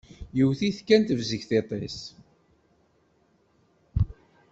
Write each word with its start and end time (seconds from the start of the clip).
Yewwet-it 0.37 0.79
kan 0.87 1.01
tebzeg 1.03 1.41
tiṭ-is. 1.49 1.99